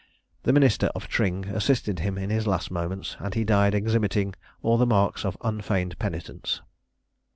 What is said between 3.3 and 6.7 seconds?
he died exhibiting all the marks of unfeigned penitence.